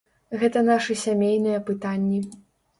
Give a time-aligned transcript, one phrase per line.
[0.43, 2.27] Гэта нашы сямейныя пытанні.